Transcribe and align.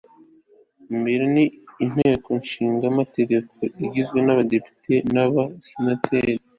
mbere 0.99 1.23
ni 1.33 1.43
inteko 1.83 2.29
ishinga 2.41 2.83
amategeko 2.93 3.53
igizwe 3.85 4.19
n'abadepite 4.21 4.93
n'abasenateri 5.13 6.33